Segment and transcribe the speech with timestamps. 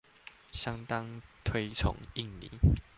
[0.51, 2.49] 相當推崇印尼